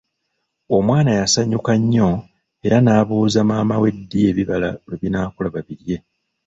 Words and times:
Omwana 0.77 1.11
yasanyuka 1.19 1.71
nnyo 1.81 2.09
era 2.65 2.77
n'abuuza 2.81 3.39
maama 3.49 3.75
we 3.81 3.89
ddi 3.97 4.19
ebibala 4.29 4.69
lwe 4.85 4.95
binaakula 5.01 5.47
babirye. 5.55 5.97